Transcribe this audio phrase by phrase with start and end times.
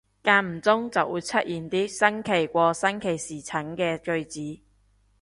[0.23, 4.61] 間唔中就會出現啲新奇過新奇士橙嘅句子